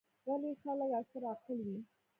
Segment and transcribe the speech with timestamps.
[0.25, 1.77] غلي خلک اکثره عاقل وي.